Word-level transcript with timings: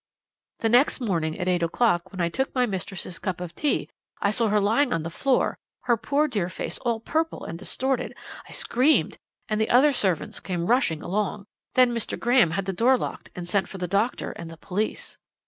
"'The 0.61 0.69
next 0.69 0.99
morning 0.99 1.37
at 1.37 1.47
eight 1.47 1.61
o'clock, 1.61 2.11
when 2.11 2.19
I 2.19 2.27
took 2.27 2.47
in 2.47 2.51
my 2.55 2.65
mistress's 2.65 3.19
cup 3.19 3.39
of 3.39 3.53
tea, 3.53 3.87
I 4.19 4.31
saw 4.31 4.47
her 4.47 4.59
lying 4.59 4.91
on 4.91 5.03
the 5.03 5.11
floor, 5.11 5.59
her 5.81 5.95
poor 5.95 6.27
dear 6.27 6.49
face 6.49 6.79
all 6.79 6.99
purple 6.99 7.43
and 7.43 7.59
distorted. 7.59 8.15
I 8.49 8.51
screamed, 8.51 9.19
and 9.47 9.61
the 9.61 9.69
other 9.69 9.91
servants 9.93 10.39
came 10.39 10.65
rushing 10.65 11.03
along. 11.03 11.45
Then 11.75 11.93
Mr. 11.93 12.19
Graham 12.19 12.49
had 12.49 12.65
the 12.65 12.73
door 12.73 12.97
locked 12.97 13.29
and 13.35 13.47
sent 13.47 13.69
for 13.69 13.77
the 13.77 13.87
doctor 13.87 14.31
and 14.31 14.49
the 14.49 14.57
police.' 14.57 15.19